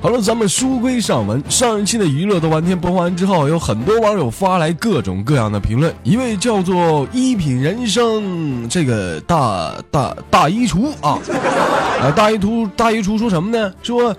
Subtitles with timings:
[0.00, 1.42] 好了，咱们书归上文。
[1.48, 5.94] 上一期的娱乐豆瓣天播完之后，有很多网友发来各种各样的评论。
[6.02, 11.18] 一位叫做一品人生这个大大大衣橱啊，
[12.02, 13.72] 啊大衣橱大衣橱说什么呢？
[13.82, 14.14] 说，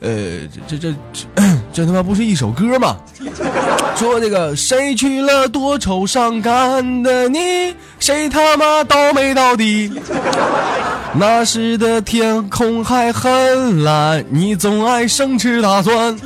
[0.00, 2.98] 呃，这这这这他妈不是一首歌吗？
[4.00, 7.38] 说这个谁娶了多愁善感的你，
[7.98, 9.92] 谁他妈倒霉到底。
[11.12, 16.16] 那时的天空还很蓝，你总爱生吃大蒜。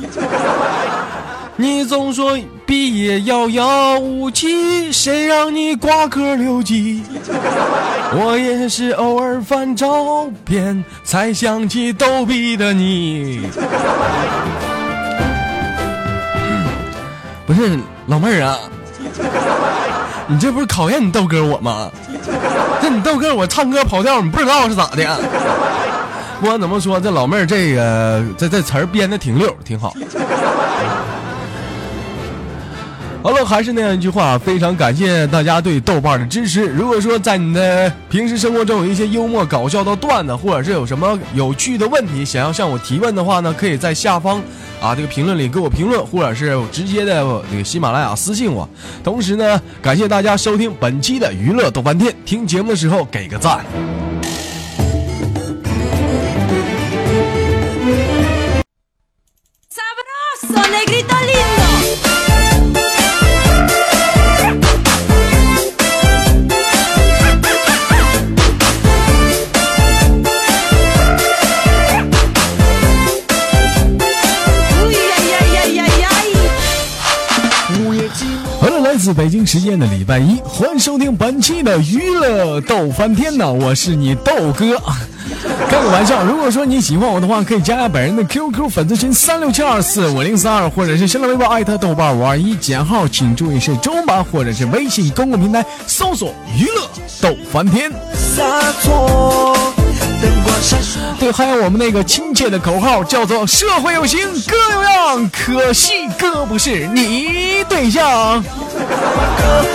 [1.57, 7.03] 你总说毕业遥遥无期，谁让你挂科留级？
[8.15, 13.41] 我也是偶尔翻照片，才想起逗比的你。
[17.45, 18.57] 不是老妹儿啊，
[20.27, 21.89] 你这不是考验你豆哥我吗？
[22.81, 25.19] 这你豆哥我唱歌跑调，你不知道是咋的？
[26.39, 29.93] 不管怎么说，这老妹儿这个这这词儿编的挺溜，挺好。
[33.25, 36.67] 好了，还是那样一句话，非常感谢大家对豆瓣的支持。
[36.67, 44.39] 如果说在你的平时生活中有一些幽默搞笑的段子，或者是有什么有趣的问题想要向我提问的话呢，可以在下方
[44.79, 48.69] 啊这个评论里给我评论，或者是直接的那个喜马拉雅私信我。
[49.03, 53.65] 同时呢，感谢大家收听本期的娱乐豆瓣天，听节目的时候给个赞。
[79.15, 84.77] 北京时间的礼拜一，欢迎收听本期的娱乐逗翻天呢，我是你豆哥。
[85.69, 96.89] 开个玩笑，如果说你喜欢我的话，可以加下本人的 QQ 粉丝群三六七二四五零三二，或者是新浪微博艾特豆瓣五二一减号，请注意是中文版，或者是微信公共平台搜索娱乐
[97.21, 97.91] 逗翻天。
[101.19, 108.43] 对，还有我们那个亲切的口号叫做“社会有型，哥有样”，可惜哥不是你对象。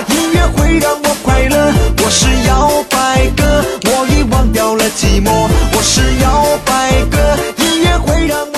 [0.08, 1.72] 音乐会让我快乐，
[2.02, 7.18] 我是摇摆哥，我已忘掉了寂寞，我是摇摆哥，
[7.64, 8.49] 音乐会让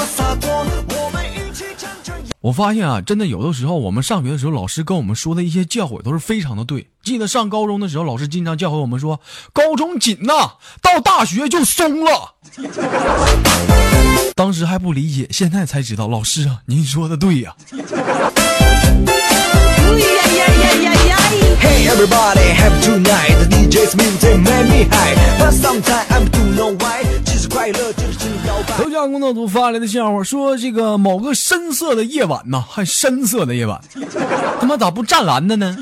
[2.43, 6.89] 我发现啊，真的有的时候我们上学的时候，老师跟我们说的一些教诲都是非常的对。
[7.05, 9.21] 记得上高中的时候，老师经常教诲我们说
[9.55, 12.35] ：“高中紧呐，到大学就松了。
[14.35, 17.55] ”当时还不理解，现在才知道，老师啊，您说的对呀、
[21.61, 21.87] Hey
[28.77, 33.81] 头条工作组发来的笑话说，这个某个深色的夜晚呐，还深色的夜晚，
[34.61, 35.77] 他妈咋不湛蓝的呢？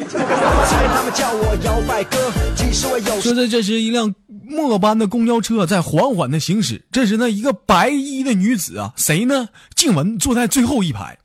[3.21, 4.15] 说的这是一辆
[4.47, 9.48] 末班的公交车在缓缓的行驶，这时呢，一个白衣的女子啊，谁呢？
[9.75, 11.19] 静雯坐在最后一排。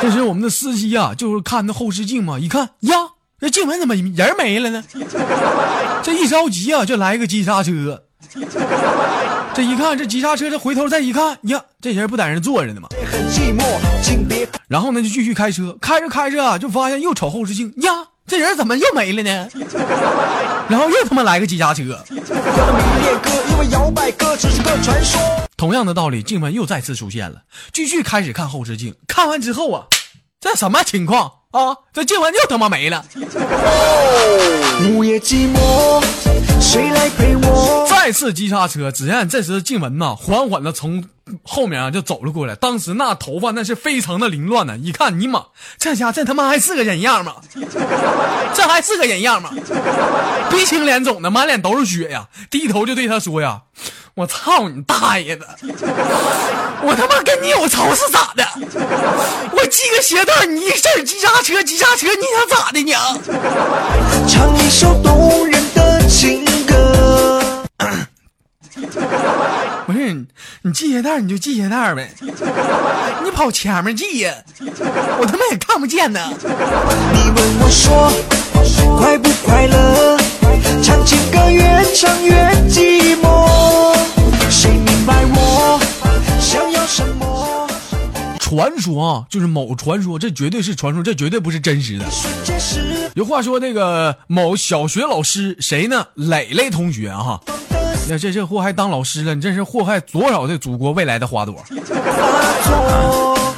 [0.00, 2.94] 这时我们的司机啊，就是看那后视镜嘛，一看呀，
[3.40, 4.84] 这静雯怎么人没了呢？
[6.02, 8.04] 这一着急啊，就来个急刹车。
[9.54, 12.88] 这一看，这急刹车，这回头再一看呀，这人不在那坐着呢吗？
[14.66, 17.92] 然后呢，就继续开车，开着开着，就发现又瞅后视镜呀，
[18.26, 19.48] 这人怎么又没了呢？
[20.68, 22.04] 然后又他妈来个急刹车。
[25.56, 27.42] 同样的道理，静雯又再次出现了，
[27.72, 28.96] 继续开始看后视镜。
[29.06, 29.86] 看完之后啊，
[30.40, 31.76] 这什么情况啊？
[31.92, 33.04] 这静雯又他妈没了。
[34.90, 36.04] 午夜寂寞，
[36.60, 37.86] 谁来陪我？
[37.88, 41.04] 再次急刹车，只见这时静雯呐，缓缓的从
[41.42, 42.54] 后面啊就走了过来。
[42.54, 45.46] 当时那头发那是非常的凌乱呢，一看尼玛，
[45.78, 47.36] 这家这他妈还是个人样吗？
[48.54, 49.50] 这还是个人样吗？
[50.50, 52.28] 鼻青脸肿的，满脸都是血呀！
[52.50, 53.62] 低头就对他说呀
[54.14, 55.46] ：“我操你大爷的！
[56.86, 58.44] 我他妈跟你有仇是咋的？
[59.52, 63.16] 我系个鞋带，你一阵急刹车，急刹车，你想咋的你啊？
[64.28, 65.73] 唱一首动人的
[66.14, 67.66] 情歌。
[69.84, 70.24] 不是你，
[70.62, 72.08] 你系鞋带你就系鞋带呗，
[73.24, 74.32] 你跑前面系呀，
[75.18, 76.20] 我他妈也看不见呢。
[76.32, 78.10] 你问我说，
[78.96, 80.16] 快不快乐？
[80.82, 82.32] 唱情歌越唱越
[82.70, 83.94] 寂寞，
[84.48, 85.78] 谁明白我
[86.40, 87.68] 想要什么？
[88.38, 92.06] 传说啊，就是某传说，这绝对是传说，这绝对不是真实的。
[93.14, 96.04] 有话说，那个某小学老师谁呢？
[96.14, 97.40] 磊磊同学啊哈，
[98.08, 101.54] 那这这祸害当老师了，你这是祸害多少的祖国未来的花朵？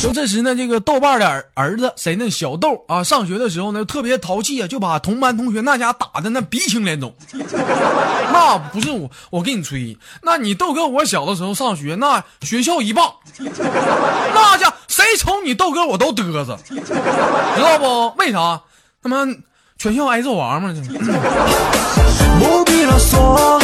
[0.00, 0.12] 就。
[0.12, 2.28] 这时呢，这个豆瓣的儿儿子谁呢？
[2.30, 7.14] 小豆啊，上学的时候呢特别淘气啊，就把同班同学那家打的那鼻青脸肿。
[8.32, 13.12] 那不是我，我跟你吹，那你豆哥我小的时候上学，那学校一棒，
[14.34, 18.14] 那家谁瞅你豆哥我都嘚瑟，知道不？
[18.18, 18.60] 为啥？
[19.02, 19.26] 他妈
[19.78, 20.72] 全校挨揍王嘛！
[22.38, 23.60] 不必啰嗦，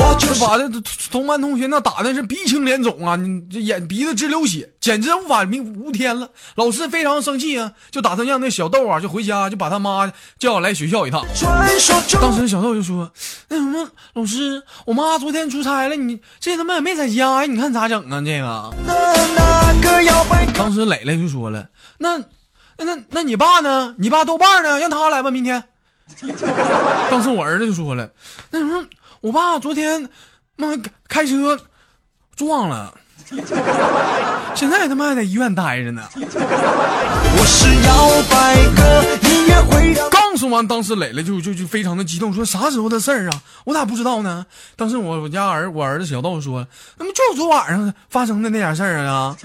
[0.00, 0.68] 我就就是把这
[1.10, 6.30] 同班同学那打的是鼻青脸肿啊，你这眼鼻子直流血，简直无法明无天了。
[6.54, 11.24] 老师非常生气啊，就打算让那小豆啊就回家，就把他妈叫来学校一趟。
[12.20, 13.10] 当时小豆就说
[13.48, 18.22] ：“那什么，老师，我妈昨天出差了，你这他妈也没在家呀，你看咋整啊？
[18.24, 18.70] 这个。
[18.86, 21.68] 的那个摇摆”歌，当时磊磊就说了
[21.98, 22.16] ：“那
[22.78, 23.94] 那那那你爸呢？
[23.98, 24.78] 你爸豆瓣呢？
[24.78, 25.62] 让他来吧，明天。
[27.10, 28.10] ”当时我儿子就说了
[28.50, 28.84] ：“那什么，
[29.20, 30.08] 我爸昨天
[30.56, 30.68] 妈
[31.06, 31.60] 开车
[32.34, 32.94] 撞了，
[34.56, 37.92] 现在他妈还在医院待着呢。”我是摇
[38.30, 38.82] 摆歌，
[39.28, 43.42] 音乐会让刚说完，当时磊磊就就就非常的激动，说啥时候的事儿啊？
[43.64, 44.46] 我咋不知道呢？
[44.74, 49.36] 当时我我家儿我儿子小豆说，那么就昨晚上发生的那点事儿啊。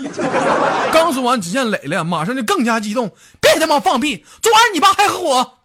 [0.93, 3.11] 刚说完，只见磊磊马上就更加激动，
[3.41, 4.23] 别他妈放屁！
[4.41, 5.57] 昨晚你爸还和我，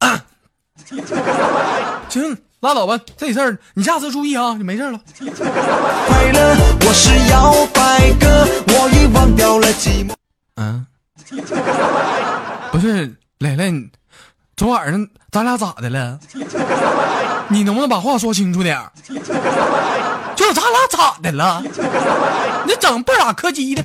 [2.10, 5.00] 行，拉倒吧，这事儿你下次注意啊，就没事了。
[5.18, 6.56] 快乐。
[6.86, 10.12] 我是摇摆哥，我已忘掉了寂寞。
[10.56, 10.86] 嗯，
[12.70, 13.72] 不是磊磊，
[14.56, 16.18] 昨晚上咱俩咋的了？
[17.48, 18.92] 你能不能把话说清楚点儿？
[20.36, 21.62] 就咱俩咋的了？
[22.66, 23.82] 你整不咋客气的，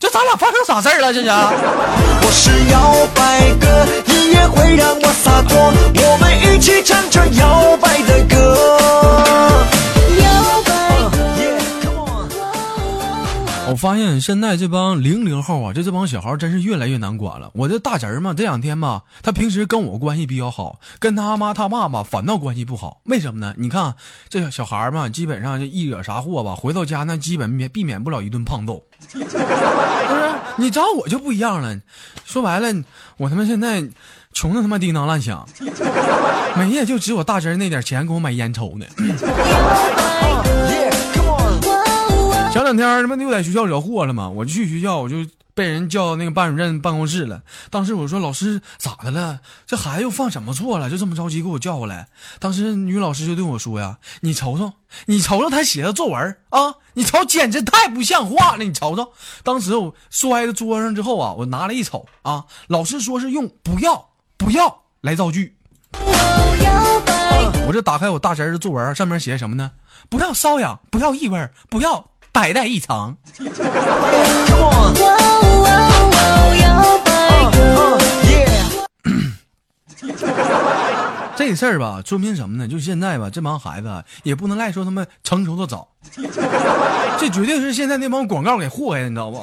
[0.00, 1.12] 就咱俩发生啥事儿了？
[1.12, 1.28] 这是？
[1.28, 5.72] 我是摇摆哥，音乐会让我洒脱，
[6.02, 6.95] 我们一起唱
[13.76, 17.50] 我发现现在这帮零零后啊，这这帮小孩真是越来越难管了。
[17.52, 23.02] 我这大侄儿嘛，这两天吧，他平时跟我关系比较好，跟他妈他爸吧反倒关系不好。
[23.04, 23.52] 为什么呢？
[23.58, 23.94] 你看
[24.30, 28.82] 这小孩嘛，基本上就一惹啥祸吧，回到家那基本免避免不了一顿胖揍。
[29.12, 29.28] 不是，
[30.56, 31.78] 你找我就不一样了。
[32.24, 32.82] 说白了，
[33.18, 33.84] 我他妈现在
[34.32, 35.46] 穷的他妈叮当乱响，
[36.56, 38.86] 每夜就只我大侄儿那点钱给我买烟抽呢。
[42.56, 45.16] 前两天他妈又在学校惹祸了嘛，我就去学校，我就
[45.52, 47.42] 被人叫到那个班主任办公室了。
[47.68, 49.40] 当时我说老师咋的了？
[49.66, 50.88] 这孩子又犯什么错了？
[50.88, 52.08] 就这么着急给我叫过来。
[52.38, 54.72] 当时女老师就对我说呀：“你瞅瞅，
[55.04, 58.64] 你瞅瞅他写的作文啊，你瞅简直太不像话了！
[58.64, 59.12] 你瞅瞅。”
[59.44, 65.58] 当时我摔在桌上之后啊，我拿了一瞅啊，老师说是用不要不要来造句。
[67.66, 69.72] 我这打开我大侄儿的作文，上面写什么呢？
[70.08, 73.16] 不要瘙痒，不要异味，不要百代异常。
[81.34, 82.68] 这事儿吧，说明什么呢？
[82.68, 85.88] 就现在吧，这帮孩子也不能赖说他们成熟的早，
[87.18, 89.40] 这绝对是现在那帮广告给祸害的，你知道不？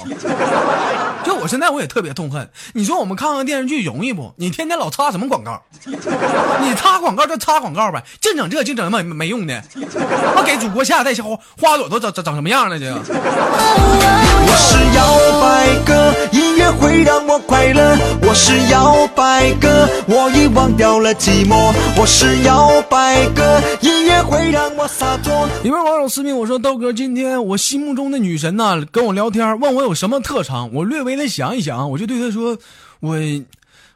[1.43, 2.49] 就我现在我也特别痛恨。
[2.73, 4.33] 你说我们看看电视剧容易不？
[4.37, 5.61] 你天天老插什么广告？
[5.85, 9.61] 你插广告就插广告呗，净整这净整没没用的，
[10.35, 12.79] 那给祖国下代花花朵都长长长什么样了？
[12.79, 17.97] 这个我是摇摆哥，音乐会让我快乐。
[18.21, 21.73] 我是摇摆哥，我已忘掉了寂寞。
[21.97, 25.47] 我是摇摆哥，音乐会让我洒脱。
[25.63, 30.71] 一位网友私信我说：“豆哥，今天我心目中的女神呢、跟我聊天，问我有什么特长。
[30.73, 32.55] 我略微的想一想，我就对他说，
[32.99, 33.17] 我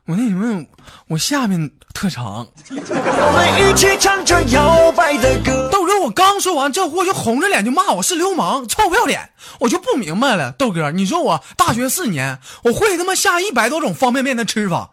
[0.07, 0.65] 我那什么，
[1.09, 2.47] 我下面特长。
[2.71, 5.69] 我们一起唱着摇摆的歌。
[5.71, 9.29] 豆哥，我刚说完，这货就红着脸就骂我是流氓，臭不要脸，
[9.59, 10.51] 我就不明白了。
[10.53, 14.89] 豆哥，你说我大学四年，我会他妈下一百多种方便面的吃法，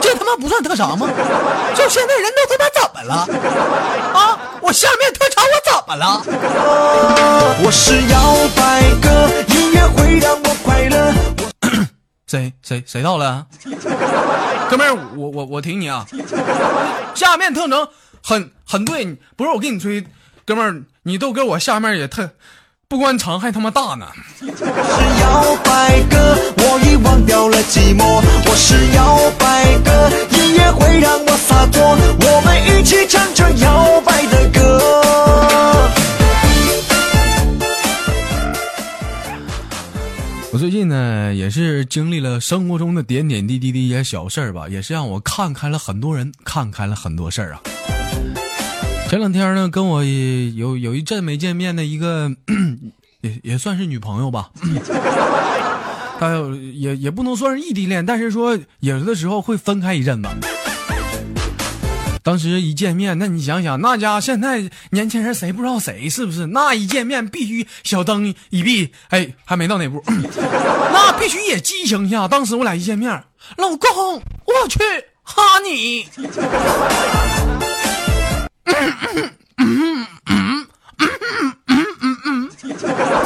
[0.00, 1.08] 这他妈不算特长吗？
[1.76, 3.14] 就现在人都他妈怎么了？
[4.18, 6.22] 啊，我下面特长我怎么了？
[7.64, 8.18] 我是摇
[8.56, 11.01] 摆哥，音乐会让我快乐。
[12.32, 13.46] 谁谁谁到了？
[14.70, 16.06] 哥们儿，我我我挺你啊！
[17.14, 17.86] 下面特征
[18.22, 19.04] 很很对，
[19.36, 20.02] 不是我跟你吹，
[20.46, 22.30] 哥们儿，你豆哥我下面也特
[22.88, 24.06] 不光长还他妈大呢。
[24.40, 28.22] 我是摇摆哥，我已忘掉了寂寞。
[28.46, 31.82] 我是摇摆哥，音乐会让我洒脱。
[31.84, 35.51] 我们一起唱着摇摆的歌。
[40.52, 47.60] 我最近呢，也是经历了生活中的点点滴滴的一些小事儿吧，也是让我看开了很多人，看开了很多事儿啊。
[49.08, 52.30] 前两天呢，跟我有有一阵没见面的一个，
[53.22, 54.50] 也也算是女朋友吧，
[56.20, 60.28] 还有也也不能算是异地恋，但是说有的时候会分开一阵子。
[62.22, 66.46] 当时一见面，那你想想，那家现在年轻人谁不知道谁是不是？
[66.46, 72.28] 那一见面必须小灯一闭，哎，还没到那步， 那必须也激情一下。
[72.28, 73.24] 当时我俩一见面，
[73.56, 74.78] 老公，我去
[75.22, 76.06] 哈你。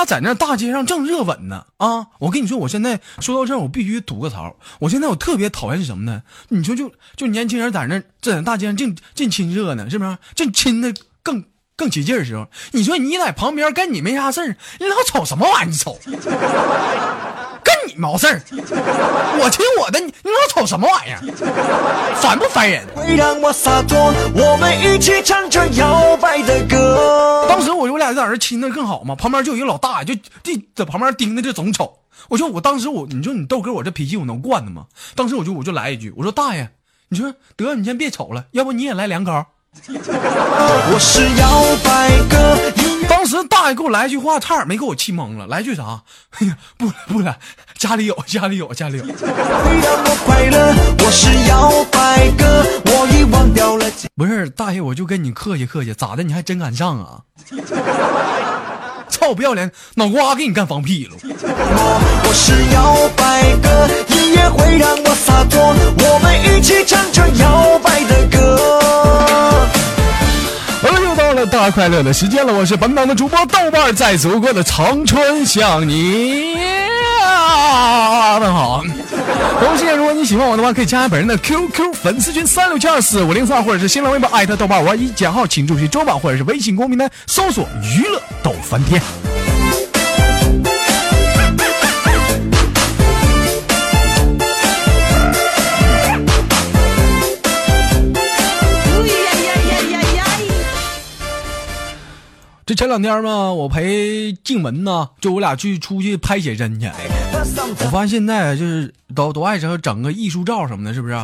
[0.00, 2.06] 他在那大街上正热吻呢啊！
[2.20, 4.56] 我跟你说，我现在说到这儿，我必须吐个槽。
[4.78, 6.22] 我现在我特别讨厌是什么呢？
[6.48, 10.16] 你说就就年轻人在那在大街上净净亲热呢，是不是？
[10.34, 11.44] 正亲的更
[11.76, 15.70] 更起劲的时候，你说你在旁边跟你没啥事儿，你老瞅什么玩意儿？
[15.70, 15.98] 你瞅，
[18.00, 18.42] 毛事儿？
[18.50, 21.20] 我亲我的，你你老瞅什么玩意儿？
[22.16, 22.84] 烦不烦人？
[22.94, 27.46] 会让我洒脱，我们一起唱着摇摆的歌。
[27.48, 31.98] 当时我我俩在那亲的更好嘛，旁边就有一个老大爷，就就在旁边盯着这总瞅。
[32.28, 34.86] 我说我当时我，你说你豆哥我这脾气我能惯的吗？
[35.14, 36.68] 当时我就我就来一句，我说大爷，
[37.08, 39.44] 你说得你先别瞅了，要不你也来两口。
[39.86, 42.58] 我是摇摆哥，
[43.30, 46.02] 时大爷给我来一句话，差点没给我气懵了，来句啥？
[46.40, 47.36] 哎呀，不了不了，
[47.78, 49.04] 家里有家里有家里有。
[49.04, 50.74] 会让我快乐。
[50.98, 56.22] 我是摇摆哥，我已忘掉了不是大爷，我就跟你客气客气，咋的？
[56.22, 57.20] 你还真敢上啊？
[59.08, 61.16] 操不要脸，脑瓜给你干放屁了！
[61.16, 61.34] 寞。
[62.24, 65.60] 我是摇摆哥，音乐会让我洒脱。
[65.98, 69.09] 我们一起唱着摇摆的歌。
[71.50, 76.56] 好了，又到了大快乐的时间了，我是本档的主播豆瓣儿，在祖国的长春向你
[77.24, 78.82] 啊问好。
[79.58, 89.02] 同时，如果你喜欢我的话，可以加下本人的 QQ 粉丝群三六七二四五零三，或者是新浪微博艾特豆瓣五二一，减号请注意周榜，或者是微信公屏台搜索娱乐豆翻天。
[102.70, 106.86] 这前两天嘛，我陪静雯呢，就我俩去出去拍写真去。
[106.86, 111.14] 我发现现在就是都都爱整整个艺术照什么的，是不是？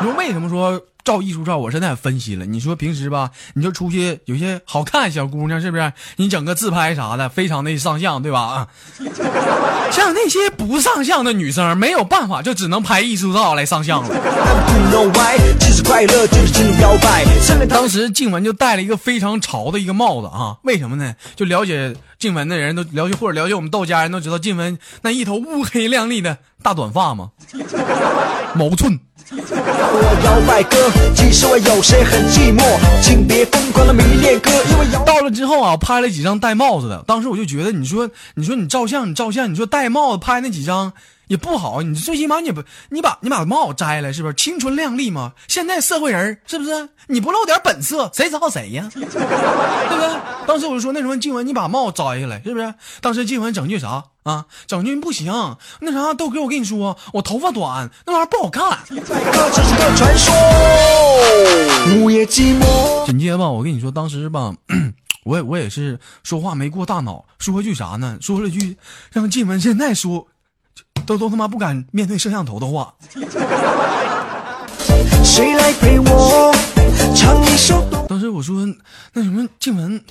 [0.00, 1.58] 你说为什么说照艺术照？
[1.58, 2.46] 我现在也分析了。
[2.46, 5.92] 你说平时吧，你就出去有些好看小姑娘，是不是？
[6.16, 8.68] 你整个自拍啥的，非常的上相，对吧？
[9.90, 14.14] 像那些不上相的女生，没有办法，就只能拍艺术照来上相了。
[17.68, 21.14] 当时静雯就戴了一个非常潮的一个帽子啊，为什么呢？
[21.36, 27.30] 就了解静雯的人都了解，或者了解我们道家人都知道，静雯那一头乌黑亮丽的大短发嘛，
[28.54, 28.98] 毛寸。
[29.30, 30.76] 我摇摆哥，
[31.14, 32.62] 其实我有时很寂寞，
[33.02, 40.92] 请别疯狂的迷恋哥，因为到了之后啊，拍了几张戴帽子的，当时我就觉得，你说，你说你照相，你照相，你说戴帽子拍那几张
[41.28, 45.32] 也不好，你最起码你不，你把你把帽摘了，是不是青春靓丽嘛？
[45.48, 46.90] 现在社会人是不是？
[47.06, 48.90] 你不露点本色，谁知道谁呀？
[48.92, 50.10] 对不对？
[50.46, 52.74] 当时我就说那什么，静雯，你把帽子摘下来，是不是？
[53.00, 54.46] 当时静雯整句啥啊？
[54.66, 55.32] 整军不行，
[55.80, 58.70] 那啥，豆哥，我跟你说，我头发短，那玩意儿不好看。
[58.88, 60.34] 摆哥只是个传说。
[61.96, 64.54] 午夜寂寞，紧接着吧，我跟你说，当时吧，
[65.24, 68.18] 我也我也是说话没过大脑，说了句啥呢？
[68.20, 68.76] 说了句
[69.12, 70.26] 让静雯现在说
[71.06, 72.94] 都都他妈不敢面对摄像头的话。
[75.22, 76.54] 谁来陪我
[77.14, 77.84] 唱一首？
[78.08, 78.66] 当时我说
[79.12, 80.02] 那什么静雯，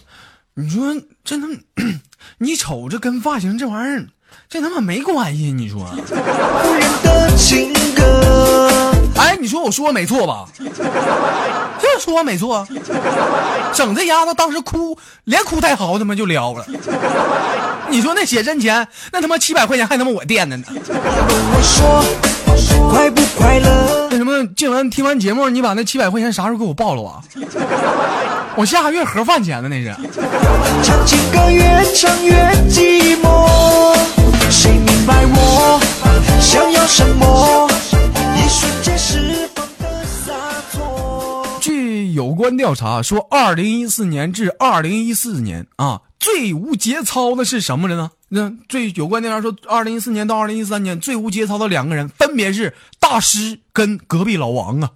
[0.53, 1.47] 你说真的
[2.39, 4.07] 你瞅着跟发型这玩意儿，
[4.49, 5.85] 这他妈没关系，你说？
[9.15, 10.45] 哎，你说我说没错吧？
[11.79, 12.67] 这说没错，
[13.73, 16.65] 整这丫头当时哭，连哭带嚎他妈就撩了。
[17.89, 20.65] 你说那写真钱，那他妈七百块钱还他妈我垫的呢。
[24.55, 27.21] 静文听完节目，你把那七百块钱啥时候给我报了啊？
[28.55, 29.93] 我下个月盒饭钱呢，那是。
[30.83, 31.63] 唱情歌越
[31.95, 32.33] 唱越
[32.69, 33.97] 寂寞，
[34.51, 35.79] 谁明白我
[36.39, 37.67] 想要什么？
[38.35, 40.33] 一瞬间释放的洒
[40.71, 41.45] 脱。
[41.59, 48.09] 据有关调查说，二零一四年至二零一四年啊，最无节操的是什么人呢？
[48.29, 54.89] 那最有关调查说，二零一四年到二零一三年最无节操的两个人，分别是大师跟隔壁老王啊。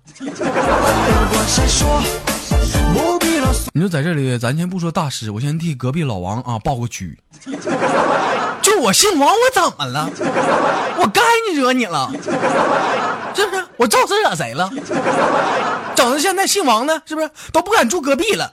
[3.73, 7.19] 你说在这里，咱先不说大师，我先替隔壁老王啊报个屈。
[8.61, 10.09] 就我姓王，我怎么了？
[10.97, 12.09] 我该你惹你了，
[13.35, 13.66] 是不是？
[13.77, 14.69] 我招谁惹谁了？
[15.95, 18.51] 整的现在姓王的，是不是都不敢住隔壁了？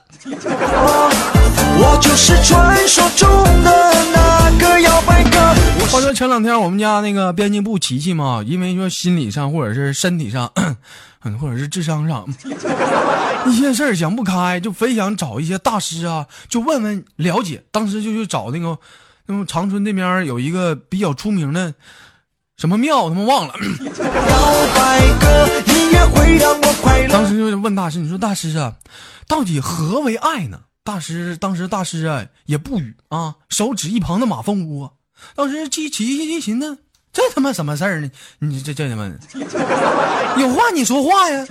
[1.77, 3.29] 我就是传说中
[3.63, 5.39] 的那个摇摆哥。
[5.91, 10.51] 话说前两天我们家那个编辑部琪琪嘛，因为说心理上或者是身体上，
[11.23, 12.25] 嗯，或者是智商上
[13.47, 17.63] 一些事儿想不开，就非想找一些大师啊，就问问了解。
[17.71, 18.77] 当时就去找那个，
[19.27, 21.73] 那么长春那边有一个比较出名的
[22.57, 23.53] 什么庙，他妈忘了。
[27.09, 28.77] 当时就问大师，你说大师啊，
[29.27, 30.61] 到底何为爱呢？
[30.83, 34.97] 大师当时大师啊也不语啊，手指一旁的马蜂窝。
[35.35, 36.77] 当时琪琪一寻思，
[37.15, 38.11] 这他妈什么事儿呢？
[38.39, 39.09] 你这这他妈
[40.37, 41.45] 有话你说话呀，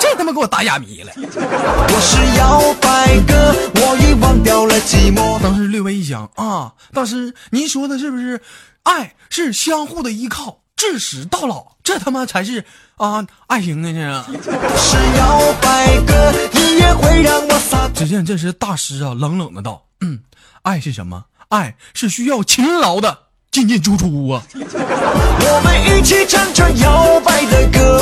[0.00, 1.12] 这他妈给我打哑谜了。
[1.14, 5.38] 我是摇摆哥，我已忘掉了寂寞。
[5.42, 8.40] 当时略微一想啊，大师您说的是不是
[8.84, 12.64] 爱是相互的依靠，至死到老，这他妈才是
[12.96, 14.24] 啊爱情呢？
[14.26, 14.48] 这是。
[14.78, 17.90] 是摇摆哥，音乐会让我洒脱。
[17.94, 20.20] 只见这时大师啊冷冷的道：“嗯，
[20.62, 21.26] 爱是什么？
[21.50, 23.27] 爱是需要勤劳的
[23.58, 24.40] 进进出出啊。
[24.54, 27.98] 我们一起唱着摇摆的歌。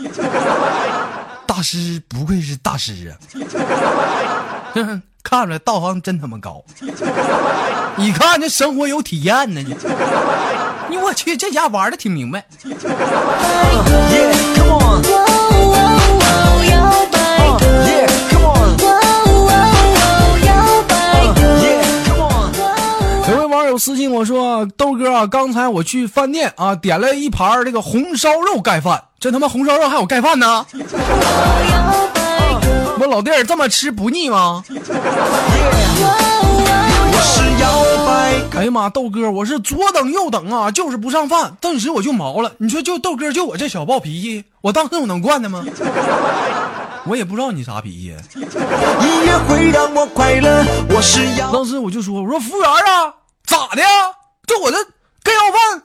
[1.46, 3.12] 大师不愧是大师啊，
[5.22, 6.64] 看出来道行真他妈高。
[7.96, 9.62] 你看这生活有体验呢，
[10.88, 12.46] 你我去这家玩的挺明白。
[23.76, 30.64] 友私信我说：“豆哥啊，刚才我去饭店啊，点了一盘这个红烧肉盖饭，这他妈红烧肉还有盖饭呢？
[32.98, 34.64] 我老弟儿这么吃不腻吗？”
[37.12, 38.40] 我是摇摆。
[38.58, 42.52] 哎呀妈，豆哥，我是左等右等啊，就是不上饭，顿时我就毛了。
[42.56, 45.62] 你说就豆哥，就我这小暴脾气，我当时我能惯的吗？
[47.04, 48.14] 我也不知道你啥脾气。
[48.40, 48.46] 音
[49.26, 50.64] 乐会让我快乐。
[50.88, 51.52] 我是要。
[51.52, 53.12] 当时我就说，我说服务员啊，
[53.46, 53.88] 咋的呀？
[54.46, 54.76] 这我这
[55.22, 55.82] 盖要饭，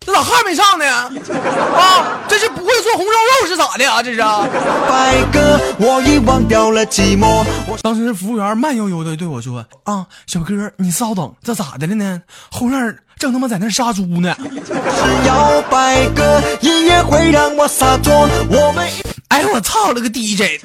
[0.00, 0.84] 这咋还没上呢？
[0.84, 4.02] 啊，这是不会做红烧肉是咋的啊？
[4.02, 4.18] 这是。
[4.18, 7.44] 白哥，我已忘掉了寂寞。
[7.68, 12.22] 我当时服务员慢悠悠的对我说：“啊，小哥，你稍等，这咋的了呢？
[12.50, 18.28] 后院正他妈在那杀猪呢。”是摇摆哥，音乐会让我洒脱。
[18.50, 20.60] 我们一哎，我操了个 DJ！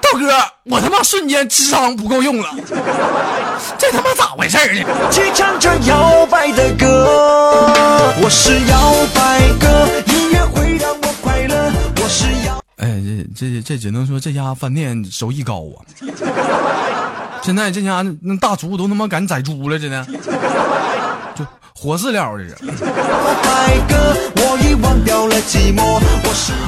[0.00, 0.30] 道哥，
[0.64, 2.48] 我他妈瞬间智商不够用了，
[3.76, 4.84] 这他妈咋回事儿呢？
[5.10, 8.14] 去唱着摇摆的歌。
[8.22, 11.72] 我是摇摆哥，音乐会让我快乐。
[12.00, 12.60] 我是摇。
[12.76, 13.02] 哎，
[13.36, 15.82] 这这这只能说这家饭店手艺高啊！
[17.42, 20.06] 现在这家那大厨都他妈敢宰猪了，真的，
[21.78, 22.56] 就活饲料这是。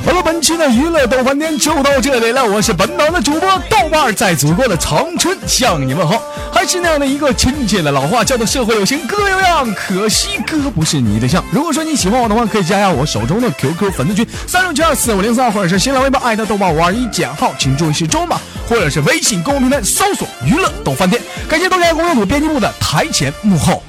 [0.05, 6.21] 好了，本期的娱乐逗翻天就到这里了，我是本档的主播豆瓣，在祖国的长春向你问好，
[6.53, 11.45] 还是那样的一个亲切的老话，叫做社会有情哥有样，可惜哥不是你对象。
[11.53, 21.21] 如果说你喜欢我的话，可以加下我手中的 QQ 粉丝群三六七二四五零三，或者是新浪微博艾特豆瓣五二一减号，请注意是中码，或者是微信公众平台搜索娱乐逗翻天。
[21.49, 23.83] 感谢豆家公众组编辑部的台前幕后